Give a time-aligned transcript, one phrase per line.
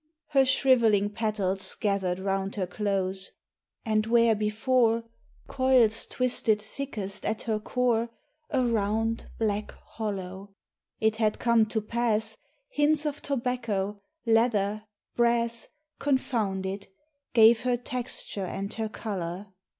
[0.29, 3.29] Her shrivelling petals gathered round her close,
[3.85, 5.05] And where before, 8s
[5.45, 8.09] Coils twisted thickest at her core
[8.49, 10.55] A round, black hollow:
[10.99, 12.35] it had come to pass
[12.71, 14.85] Hints of tobacco, leather,
[15.15, 15.67] brass,
[15.99, 16.87] Confounded,
[17.35, 19.53] gave her texture and her colour.